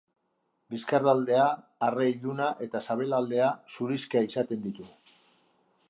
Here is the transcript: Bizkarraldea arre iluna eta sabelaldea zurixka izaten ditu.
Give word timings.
Bizkarraldea 0.75 1.43
arre 1.89 2.07
iluna 2.13 2.47
eta 2.67 2.81
sabelaldea 2.87 3.51
zurixka 3.77 4.25
izaten 4.31 4.65
ditu. 4.67 4.93